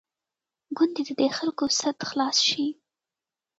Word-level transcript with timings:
کوندي 0.75 1.01
د 1.07 1.09
دې 1.19 1.27
خلکو 1.37 1.65
سد 1.79 1.97
خلاص 2.09 2.37
شي. 2.49 2.65